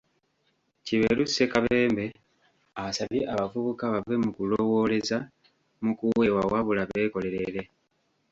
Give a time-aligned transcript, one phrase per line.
[0.85, 2.05] Kiberu Ssekabembe
[2.83, 5.17] asabye abavubuka bave mu kulowooleza
[5.83, 7.61] mu kuweebwa wabula beekolerere.